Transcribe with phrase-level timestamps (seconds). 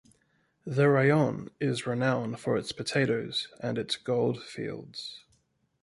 [0.65, 5.25] The rayon is renowned for its potatoes and its gold fields.